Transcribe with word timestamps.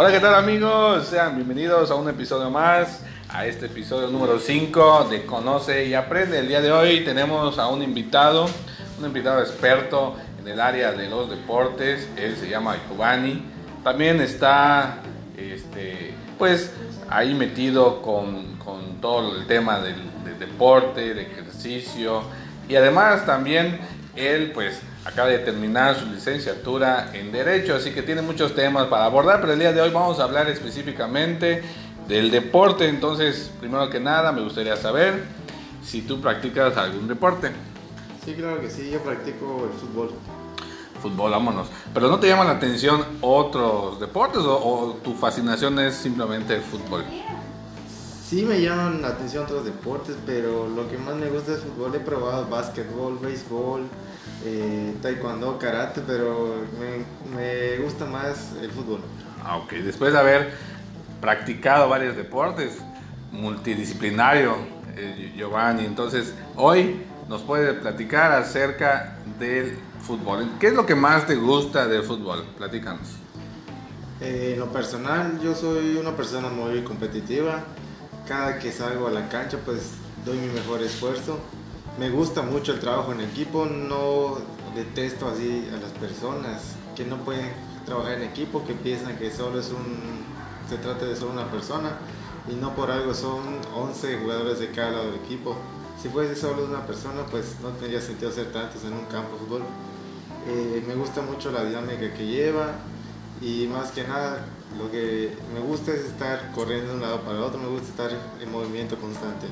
Hola, 0.00 0.12
¿qué 0.12 0.20
tal 0.20 0.36
amigos? 0.36 1.08
Sean 1.08 1.34
bienvenidos 1.34 1.90
a 1.90 1.96
un 1.96 2.08
episodio 2.08 2.50
más, 2.50 3.02
a 3.28 3.46
este 3.46 3.66
episodio 3.66 4.06
número 4.06 4.38
5 4.38 5.08
de 5.10 5.26
Conoce 5.26 5.86
y 5.86 5.94
Aprende. 5.94 6.38
El 6.38 6.46
día 6.46 6.60
de 6.60 6.70
hoy 6.70 7.00
tenemos 7.00 7.58
a 7.58 7.66
un 7.66 7.82
invitado, 7.82 8.48
un 9.00 9.06
invitado 9.06 9.40
experto 9.40 10.14
en 10.40 10.46
el 10.46 10.60
área 10.60 10.92
de 10.92 11.08
los 11.08 11.28
deportes, 11.28 12.08
él 12.16 12.36
se 12.36 12.48
llama 12.48 12.76
Giovanni. 12.88 13.42
También 13.82 14.20
está, 14.20 14.98
este, 15.36 16.14
pues, 16.38 16.72
ahí 17.10 17.34
metido 17.34 18.00
con, 18.00 18.56
con 18.58 19.00
todo 19.00 19.36
el 19.36 19.48
tema 19.48 19.80
del, 19.80 19.96
del 20.24 20.38
deporte, 20.38 21.12
de 21.12 21.22
ejercicio 21.22 22.22
y 22.68 22.76
además 22.76 23.26
también 23.26 23.80
él, 24.14 24.52
pues, 24.52 24.80
acaba 25.08 25.28
de 25.30 25.38
terminar 25.38 25.98
su 25.98 26.06
licenciatura 26.06 27.10
en 27.14 27.32
Derecho, 27.32 27.74
así 27.74 27.92
que 27.92 28.02
tiene 28.02 28.20
muchos 28.20 28.54
temas 28.54 28.88
para 28.88 29.06
abordar, 29.06 29.40
pero 29.40 29.54
el 29.54 29.58
día 29.58 29.72
de 29.72 29.80
hoy 29.80 29.90
vamos 29.90 30.20
a 30.20 30.24
hablar 30.24 30.48
específicamente 30.50 31.62
del 32.06 32.30
deporte. 32.30 32.88
Entonces, 32.88 33.50
primero 33.58 33.88
que 33.88 34.00
nada, 34.00 34.32
me 34.32 34.42
gustaría 34.42 34.76
saber 34.76 35.24
si 35.82 36.02
tú 36.02 36.20
practicas 36.20 36.76
algún 36.76 37.08
deporte. 37.08 37.50
Sí, 38.22 38.34
claro 38.34 38.60
que 38.60 38.68
sí, 38.68 38.90
yo 38.90 39.00
practico 39.00 39.70
el 39.72 39.78
fútbol. 39.78 40.10
Fútbol, 41.00 41.30
vámonos. 41.30 41.68
Pero 41.94 42.08
¿no 42.08 42.20
te 42.20 42.28
llaman 42.28 42.48
la 42.48 42.54
atención 42.54 43.02
otros 43.22 43.98
deportes 44.00 44.42
o, 44.42 44.58
o 44.58 44.92
tu 45.02 45.14
fascinación 45.14 45.78
es 45.78 45.94
simplemente 45.94 46.54
el 46.54 46.62
fútbol? 46.62 47.04
Sí 48.28 48.42
me 48.42 48.60
llaman 48.60 49.00
la 49.00 49.08
atención 49.08 49.44
otros 49.44 49.64
deportes, 49.64 50.14
pero 50.26 50.68
lo 50.68 50.86
que 50.90 50.98
más 50.98 51.14
me 51.14 51.30
gusta 51.30 51.54
es 51.54 51.60
fútbol. 51.60 51.94
He 51.94 52.00
probado 52.00 52.46
básquetbol, 52.46 53.18
béisbol, 53.18 53.86
eh, 54.44 54.94
taekwondo, 55.00 55.58
karate, 55.58 56.02
pero 56.06 56.56
me, 56.78 57.34
me 57.34 57.78
gusta 57.78 58.04
más 58.04 58.52
el 58.60 58.70
fútbol. 58.70 59.00
Ah, 59.42 59.56
ok. 59.56 59.72
Después 59.82 60.12
de 60.12 60.18
haber 60.18 60.52
practicado 61.22 61.88
varios 61.88 62.16
deportes, 62.16 62.76
multidisciplinario, 63.32 64.56
eh, 64.94 65.32
Giovanni, 65.34 65.86
entonces 65.86 66.34
hoy 66.54 67.00
nos 67.30 67.40
puede 67.40 67.72
platicar 67.72 68.32
acerca 68.32 69.16
del 69.38 69.78
fútbol. 70.02 70.50
¿Qué 70.60 70.66
es 70.66 70.74
lo 70.74 70.84
que 70.84 70.94
más 70.94 71.26
te 71.26 71.36
gusta 71.36 71.88
del 71.88 72.02
fútbol? 72.02 72.44
Platícanos. 72.58 73.08
Eh, 74.20 74.50
en 74.52 74.60
lo 74.60 74.66
personal, 74.66 75.40
yo 75.40 75.54
soy 75.54 75.96
una 75.96 76.14
persona 76.14 76.50
muy 76.50 76.82
competitiva. 76.82 77.64
Cada 78.28 78.58
que 78.58 78.70
salgo 78.70 79.06
a 79.06 79.10
la 79.10 79.26
cancha, 79.30 79.56
pues 79.64 79.92
doy 80.26 80.36
mi 80.36 80.48
mejor 80.48 80.82
esfuerzo. 80.82 81.38
Me 81.98 82.10
gusta 82.10 82.42
mucho 82.42 82.74
el 82.74 82.78
trabajo 82.78 83.12
en 83.12 83.22
equipo, 83.22 83.64
no 83.64 84.36
detesto 84.74 85.28
así 85.28 85.66
a 85.74 85.80
las 85.80 85.92
personas 85.92 86.76
que 86.94 87.06
no 87.06 87.16
pueden 87.24 87.50
trabajar 87.86 88.18
en 88.18 88.24
equipo, 88.24 88.66
que 88.66 88.74
piensan 88.74 89.16
que 89.16 89.30
solo 89.30 89.58
es 89.58 89.70
un, 89.70 90.26
se 90.68 90.76
trata 90.76 91.06
de 91.06 91.16
solo 91.16 91.32
una 91.32 91.50
persona 91.50 91.96
y 92.52 92.54
no 92.54 92.74
por 92.74 92.90
algo 92.90 93.14
son 93.14 93.40
11 93.74 94.18
jugadores 94.18 94.58
de 94.58 94.72
cada 94.72 94.90
lado 94.90 95.06
del 95.06 95.20
equipo. 95.24 95.56
Si 96.00 96.10
fuese 96.10 96.36
solo 96.36 96.66
una 96.66 96.86
persona, 96.86 97.24
pues 97.30 97.56
no 97.62 97.70
tendría 97.70 98.02
sentido 98.02 98.30
ser 98.30 98.52
tantos 98.52 98.84
en 98.84 98.92
un 98.92 99.06
campo 99.06 99.32
de 99.32 99.38
fútbol. 99.38 99.62
Eh, 100.46 100.84
me 100.86 100.94
gusta 100.94 101.22
mucho 101.22 101.50
la 101.50 101.64
dinámica 101.64 102.12
que 102.12 102.26
lleva 102.26 102.74
y 103.40 103.66
más 103.66 103.90
que 103.92 104.04
nada 104.04 104.44
lo 104.78 104.90
que 104.90 105.32
me 105.54 105.60
gusta 105.60 105.92
es 105.92 106.00
estar 106.00 106.52
corriendo 106.52 106.88
de 106.88 106.94
un 106.96 107.02
lado 107.02 107.20
para 107.20 107.38
el 107.38 107.42
otro, 107.42 107.58
me 107.58 107.68
gusta 107.68 107.88
estar 107.88 108.10
en 108.40 108.52
movimiento 108.52 108.96
constante. 108.96 109.46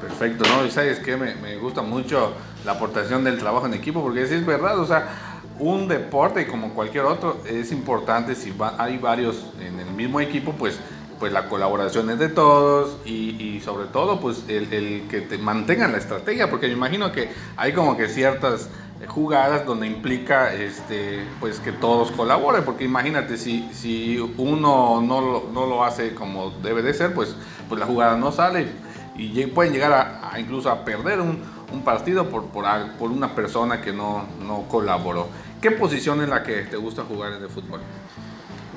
Perfecto, 0.00 0.44
¿no? 0.48 0.64
Y 0.64 0.70
sabes 0.70 0.98
que 0.98 1.16
me, 1.16 1.34
me, 1.36 1.56
gusta 1.56 1.82
mucho 1.82 2.32
la 2.64 2.72
aportación 2.72 3.22
del 3.22 3.38
trabajo 3.38 3.66
en 3.66 3.74
equipo, 3.74 4.02
porque 4.02 4.26
sí 4.26 4.34
es 4.34 4.46
verdad, 4.46 4.78
o 4.78 4.86
sea, 4.86 5.40
un 5.58 5.88
deporte 5.88 6.46
como 6.46 6.72
cualquier 6.72 7.04
otro 7.04 7.42
es 7.46 7.70
importante 7.70 8.34
si 8.34 8.50
va, 8.50 8.74
hay 8.78 8.96
varios 8.96 9.44
en 9.60 9.78
el 9.78 9.90
mismo 9.90 10.20
equipo, 10.20 10.52
pues, 10.52 10.78
pues 11.18 11.32
la 11.32 11.50
colaboración 11.50 12.08
es 12.08 12.18
de 12.18 12.30
todos 12.30 12.96
y, 13.04 13.60
sobre 13.62 13.88
todo 13.88 14.20
pues 14.20 14.44
el, 14.48 14.72
el, 14.72 15.06
que 15.08 15.20
te 15.20 15.36
mantengan 15.36 15.92
la 15.92 15.98
estrategia, 15.98 16.48
porque 16.48 16.66
me 16.66 16.72
imagino 16.72 17.12
que 17.12 17.30
hay 17.58 17.74
como 17.74 17.94
que 17.98 18.08
ciertas 18.08 18.70
jugadas 19.08 19.64
donde 19.64 19.86
implica 19.86 20.52
este 20.52 21.26
pues 21.40 21.58
que 21.58 21.72
todos 21.72 22.10
colaboren 22.10 22.64
porque 22.64 22.84
imagínate 22.84 23.38
si, 23.38 23.68
si 23.72 24.18
uno 24.36 25.00
no 25.00 25.20
lo, 25.20 25.48
no 25.52 25.66
lo 25.66 25.84
hace 25.84 26.14
como 26.14 26.50
debe 26.62 26.82
de 26.82 26.92
ser 26.92 27.14
pues 27.14 27.34
pues 27.68 27.80
la 27.80 27.86
jugada 27.86 28.16
no 28.16 28.30
sale 28.30 28.68
y 29.16 29.46
pueden 29.46 29.72
llegar 29.72 29.92
a, 29.92 30.32
a 30.32 30.40
incluso 30.40 30.70
a 30.70 30.84
perder 30.84 31.20
un, 31.20 31.40
un 31.72 31.82
partido 31.82 32.28
por, 32.28 32.46
por, 32.46 32.64
por, 32.98 33.10
una 33.10 33.34
persona 33.34 33.80
que 33.80 33.92
no, 33.92 34.26
no 34.40 34.66
colaboró. 34.68 35.28
¿Qué 35.60 35.70
posición 35.70 36.22
es 36.22 36.28
la 36.28 36.42
que 36.42 36.62
te 36.62 36.76
gusta 36.76 37.02
jugar 37.02 37.34
en 37.34 37.42
el 37.42 37.50
fútbol? 37.50 37.80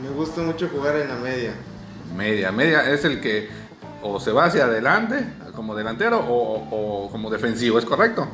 Me 0.02 0.10
gusta 0.10 0.42
mucho 0.42 0.68
jugar 0.68 0.98
en 0.98 1.08
la 1.08 1.16
media. 1.16 1.54
Media, 2.16 2.52
media 2.52 2.92
es 2.92 3.06
el 3.06 3.22
que 3.22 3.50
o 4.02 4.20
se 4.20 4.32
va 4.32 4.46
hacia 4.46 4.66
adelante 4.66 5.26
como 5.56 5.76
delantero 5.76 6.20
o, 6.20 6.68
o, 6.70 7.06
o 7.06 7.10
como 7.10 7.30
defensivo, 7.30 7.80
¿es 7.80 7.86
correcto? 7.86 8.28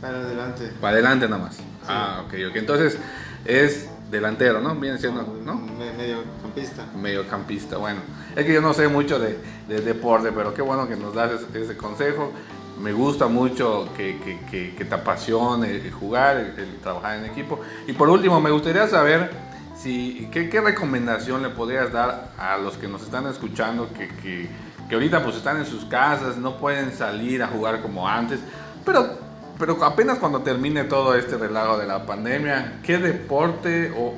Para 0.00 0.18
adelante. 0.18 0.72
Para 0.80 0.92
adelante 0.94 1.28
nada 1.28 1.42
más. 1.42 1.56
Sí. 1.56 1.64
Ah, 1.88 2.22
ok, 2.24 2.34
ok. 2.50 2.56
Entonces 2.56 2.98
es 3.44 3.88
delantero, 4.10 4.60
¿no? 4.60 4.74
Viene 4.76 4.98
siendo, 4.98 5.22
¿no? 5.44 5.54
Mediocampista. 5.56 6.86
Mediocampista, 6.96 7.76
bueno. 7.76 8.00
Es 8.36 8.44
que 8.44 8.52
yo 8.52 8.60
no 8.60 8.74
sé 8.74 8.88
mucho 8.88 9.18
de, 9.18 9.38
de 9.68 9.80
deporte, 9.80 10.32
pero 10.32 10.54
qué 10.54 10.62
bueno 10.62 10.88
que 10.88 10.96
nos 10.96 11.14
das 11.14 11.32
ese, 11.32 11.62
ese 11.62 11.76
consejo. 11.76 12.32
Me 12.80 12.92
gusta 12.92 13.26
mucho 13.26 13.88
que, 13.96 14.18
que, 14.20 14.38
que, 14.50 14.74
que 14.76 14.84
te 14.84 14.94
apasione 14.94 15.70
el 15.70 15.90
jugar, 15.90 16.36
el, 16.36 16.58
el, 16.58 16.76
trabajar 16.76 17.18
en 17.18 17.24
equipo. 17.24 17.60
Y 17.88 17.92
por 17.92 18.08
último, 18.08 18.40
me 18.40 18.50
gustaría 18.50 18.86
saber 18.86 19.30
si, 19.76 20.28
¿qué, 20.32 20.48
qué 20.48 20.60
recomendación 20.60 21.42
le 21.42 21.50
podrías 21.50 21.92
dar 21.92 22.30
a 22.38 22.56
los 22.56 22.76
que 22.76 22.86
nos 22.86 23.02
están 23.02 23.26
escuchando, 23.26 23.88
que 23.92 24.48
ahorita 24.92 25.22
pues 25.22 25.36
están 25.36 25.58
en 25.58 25.66
sus 25.66 25.84
casas, 25.84 26.36
no 26.36 26.56
pueden 26.56 26.92
salir 26.92 27.42
a 27.42 27.48
jugar 27.48 27.82
como 27.82 28.08
antes, 28.08 28.40
pero 28.84 29.27
pero 29.58 29.82
apenas 29.84 30.18
cuando 30.18 30.42
termine 30.42 30.84
todo 30.84 31.14
este 31.14 31.36
relajo 31.36 31.78
de 31.78 31.86
la 31.86 32.06
pandemia, 32.06 32.80
¿qué 32.82 32.98
deporte 32.98 33.90
o, 33.90 34.14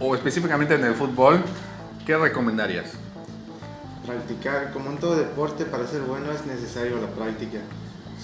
o, 0.00 0.06
o, 0.06 0.14
específicamente 0.14 0.74
en 0.74 0.84
el 0.84 0.94
fútbol, 0.94 1.42
qué 2.06 2.16
recomendarías? 2.16 2.92
Practicar, 4.06 4.72
como 4.72 4.90
en 4.90 4.98
todo 4.98 5.16
deporte, 5.16 5.64
para 5.64 5.86
ser 5.86 6.02
bueno 6.02 6.30
es 6.32 6.46
necesario 6.46 7.00
la 7.00 7.08
práctica. 7.08 7.58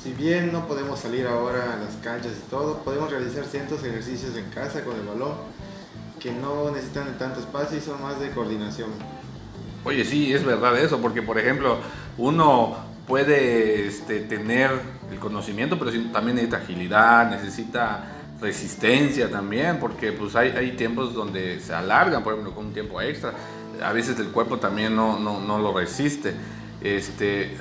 Si 0.01 0.13
bien 0.13 0.53
no 0.53 0.67
podemos 0.69 1.01
salir 1.01 1.27
ahora 1.27 1.75
a 1.75 1.77
las 1.77 1.95
canchas 2.03 2.33
y 2.39 2.51
todo, 2.51 2.79
podemos 2.79 3.11
realizar 3.11 3.45
cientos 3.45 3.83
de 3.83 3.91
ejercicios 3.91 4.37
en 4.37 4.49
casa 4.51 4.85
con 4.85 4.95
el 4.97 5.07
balón 5.07 5.33
que 6.21 6.33
no 6.33 6.71
necesitan 6.71 7.07
de 7.07 7.13
tanto 7.13 7.41
espacio 7.41 7.77
y 7.77 7.81
son 7.81 8.01
más 8.01 8.19
de 8.21 8.31
coordinación. 8.31 8.91
Oye, 9.85 10.05
sí, 10.05 10.33
es 10.33 10.45
verdad 10.45 10.79
eso, 10.79 11.01
porque 11.01 11.21
por 11.21 11.39
ejemplo, 11.39 11.79
uno 12.17 12.77
puede 13.07 13.87
este, 13.87 14.21
tener 14.21 14.71
el 15.11 15.19
conocimiento, 15.19 15.79
pero 15.79 15.91
también 16.13 16.37
necesita 16.37 16.57
agilidad, 16.59 17.31
necesita 17.31 18.05
resistencia 18.41 19.31
también, 19.31 19.79
porque 19.79 20.13
pues 20.13 20.35
hay, 20.37 20.51
hay 20.51 20.73
tiempos 20.73 21.15
donde 21.15 21.61
se 21.61 21.75
alargan, 21.75 22.23
por 22.23 22.35
ejemplo, 22.35 22.55
con 22.55 22.67
un 22.67 22.73
tiempo 22.73 23.01
extra. 23.01 23.33
A 23.83 23.93
veces 23.93 24.19
el 24.19 24.29
cuerpo 24.29 24.59
también 24.59 24.95
no, 24.95 25.19
no, 25.19 25.41
no 25.41 25.59
lo 25.59 25.77
resiste. 25.77 26.35
Este, 26.81 27.57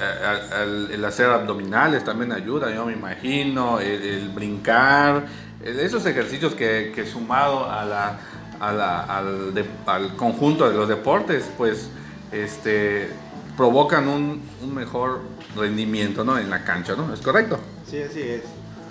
el, 0.92 1.04
hacer 1.06 1.28
abdominales 1.28 2.04
también 2.04 2.34
ayuda, 2.34 2.74
yo 2.74 2.86
me 2.86 2.94
imagino, 2.94 3.80
el, 3.80 4.02
el 4.02 4.30
brincar, 4.30 5.26
esos 5.64 6.06
ejercicios 6.06 6.56
que, 6.56 6.92
que 6.94 7.06
sumado 7.06 7.70
a 7.72 7.86
la, 7.86 8.20
a 8.60 8.72
la, 8.74 9.00
al, 9.04 9.54
de, 9.54 9.66
al 9.86 10.16
conjunto 10.18 10.70
de 10.70 10.76
los 10.76 10.90
deportes, 10.90 11.50
pues 11.58 11.90
este, 12.34 13.10
provocan 13.58 14.08
un, 14.08 14.42
un, 14.62 14.74
mejor 14.74 15.22
rendimiento 15.56 16.24
¿no? 16.24 16.38
en 16.38 16.50
la 16.50 16.64
cancha, 16.64 16.96
¿no? 16.96 17.14
¿Es 17.14 17.22
correcto? 17.22 17.60
Sí, 17.90 18.02
así 18.02 18.22
es. 18.22 18.42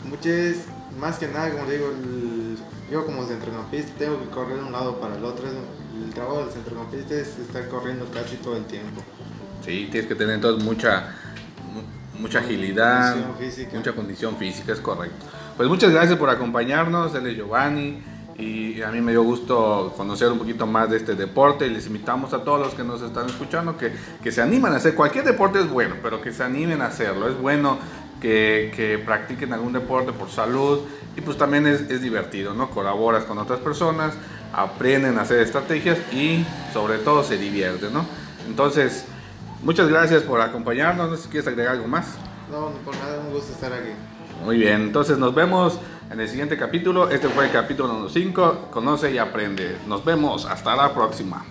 Muchas, 0.05 0.67
más 0.99 1.19
que 1.19 1.29
nada, 1.29 1.51
como 1.51 1.71
digo, 1.71 1.89
el, 1.89 2.59
yo 2.91 3.05
como 3.07 3.25
centrocampista 3.27 3.93
tengo 3.99 4.21
que 4.21 4.27
correr 4.27 4.59
de 4.59 4.65
un 4.65 4.73
lado 4.73 5.01
para 5.01 5.17
el 5.17 5.25
otro. 5.25 5.47
El 5.49 6.13
trabajo 6.15 6.45
del 6.45 6.51
centrocampista 6.51 7.15
es 7.15 7.39
estar 7.39 7.69
corriendo 7.69 8.07
casi 8.13 8.37
todo 8.37 8.57
el 8.57 8.65
tiempo. 8.65 9.03
Sí, 9.65 9.89
tienes 9.91 10.09
que 10.09 10.15
tener 10.15 10.35
entonces 10.35 10.65
mucha, 10.65 11.15
mucha 12.19 12.41
agilidad, 12.41 13.15
condición 13.15 13.69
mucha 13.73 13.93
condición 13.93 14.37
física, 14.37 14.73
es 14.73 14.81
correcto. 14.81 15.27
Pues 15.57 15.69
muchas 15.69 15.93
gracias 15.93 16.19
por 16.19 16.31
acompañarnos, 16.31 17.15
él 17.15 17.27
es 17.27 17.37
Giovanni 17.37 18.03
y 18.39 18.81
a 18.83 18.89
mí 18.89 19.01
me 19.01 19.13
dio 19.13 19.23
gusto 19.23 19.93
conocer 19.97 20.31
un 20.31 20.39
poquito 20.39 20.67
más 20.67 20.91
de 20.91 20.97
este 20.97 21.15
deporte 21.15 21.67
y 21.67 21.71
les 21.71 21.87
invitamos 21.87 22.33
a 22.33 22.43
todos 22.45 22.61
los 22.61 22.75
que 22.75 22.83
nos 22.83 23.03
están 23.03 23.27
escuchando 23.27 23.77
que, 23.77 23.93
que 24.23 24.33
se 24.33 24.43
animen 24.43 24.73
a 24.73 24.77
hacer, 24.77 24.95
cualquier 24.95 25.25
deporte 25.25 25.61
es 25.61 25.69
bueno, 25.69 25.97
pero 26.03 26.21
que 26.23 26.33
se 26.33 26.43
animen 26.43 26.81
a 26.83 26.87
hacerlo, 26.87 27.29
es 27.29 27.39
bueno 27.39 27.79
que, 28.21 28.73
que 28.75 28.99
practiquen 28.99 29.53
algún 29.53 29.73
deporte 29.73 30.13
por 30.13 30.31
salud 30.31 30.81
y 31.17 31.21
pues 31.21 31.37
también 31.37 31.67
es, 31.67 31.83
es, 31.83 32.01
divertido, 32.01 32.55
¿no? 32.55 32.71
Colaboras 32.71 33.25
con 33.25 33.37
otras 33.39 33.61
personas, 33.61 34.15
aprenden 34.53 35.19
a 35.19 35.23
hacer 35.23 35.41
estrategias 35.41 35.99
y 36.13 36.45
sobre 36.73 36.99
todo 36.99 37.25
se 37.25 37.37
divierten, 37.37 37.93
¿no? 37.93 38.07
Entonces, 38.47 39.05
muchas 39.63 39.89
gracias 39.89 40.23
por 40.23 40.41
acompañarnos, 40.41 41.11
no 41.11 41.17
sé 41.17 41.25
si 41.25 41.29
quieres 41.29 41.49
agregar 41.49 41.75
algo 41.75 41.89
más. 41.89 42.17
No, 42.51 42.71
por 42.85 42.95
nada, 42.97 43.21
un 43.21 43.33
gusto 43.33 43.53
estar 43.53 43.73
aquí. 43.73 43.91
Muy 44.45 44.57
bien, 44.57 44.83
entonces 44.83 45.19
nos 45.19 45.35
vemos 45.35 45.79
en 46.13 46.21
el 46.21 46.29
siguiente 46.29 46.59
capítulo. 46.59 47.09
Este 47.09 47.29
fue 47.29 47.47
el 47.47 47.51
capítulo 47.51 47.89
número 47.89 48.11
5. 48.11 48.69
Conoce 48.71 49.11
y 49.13 49.19
aprende. 49.19 49.79
Nos 49.87 50.05
vemos. 50.05 50.45
Hasta 50.45 50.77
la 50.77 50.93
próxima. 50.93 51.45